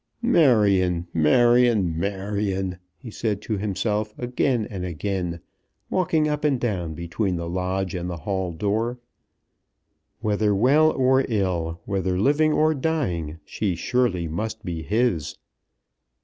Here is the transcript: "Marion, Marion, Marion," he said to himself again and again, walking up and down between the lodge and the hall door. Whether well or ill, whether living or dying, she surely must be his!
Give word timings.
"Marion, 0.23 1.05
Marion, 1.13 1.95
Marion," 1.95 2.79
he 2.97 3.11
said 3.11 3.39
to 3.39 3.57
himself 3.59 4.17
again 4.17 4.65
and 4.67 4.83
again, 4.83 5.39
walking 5.91 6.27
up 6.27 6.43
and 6.43 6.59
down 6.59 6.95
between 6.95 7.35
the 7.35 7.47
lodge 7.47 7.93
and 7.93 8.09
the 8.09 8.17
hall 8.17 8.51
door. 8.51 8.97
Whether 10.19 10.55
well 10.55 10.89
or 10.89 11.23
ill, 11.29 11.81
whether 11.85 12.17
living 12.19 12.51
or 12.51 12.73
dying, 12.73 13.37
she 13.45 13.75
surely 13.75 14.27
must 14.27 14.65
be 14.65 14.81
his! 14.81 15.37